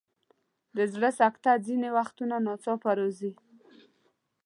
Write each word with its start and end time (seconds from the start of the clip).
د 0.75 0.77
زړه 0.93 1.09
سکته 1.19 1.51
ځینې 1.67 1.89
وختونه 1.97 2.35
ناڅاپه 2.45 2.91
راځي. 2.99 3.31